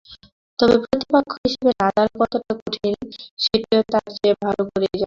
তবে 0.59 0.75
প্রতিপক্ষ 0.83 1.31
হিসেবে 1.43 1.71
নাদাল 1.79 2.07
কতটা 2.15 2.51
কঠিন, 2.59 2.95
সেটিও 3.39 3.81
তাঁর 3.91 4.07
চেয়ে 4.15 4.35
ভালো 4.43 4.61
করেই 4.69 4.87
জানা। 4.87 4.99